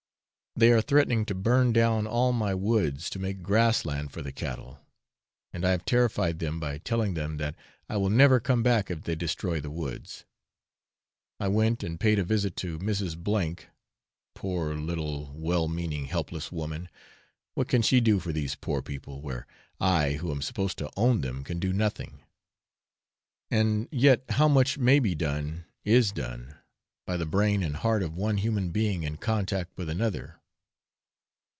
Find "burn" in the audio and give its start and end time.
1.33-1.71